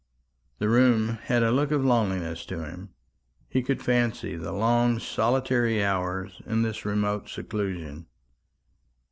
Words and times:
The 0.57 0.67
room 0.67 1.19
had 1.25 1.43
a 1.43 1.51
look 1.51 1.69
of 1.69 1.85
loneliness 1.85 2.43
to 2.47 2.63
him. 2.65 2.89
He 3.47 3.61
could 3.61 3.83
fancy 3.83 4.35
the 4.35 4.51
long 4.51 4.97
solitary 4.97 5.85
hours 5.85 6.41
in 6.47 6.63
this 6.63 6.85
remote 6.85 7.29
seclusion. 7.29 8.07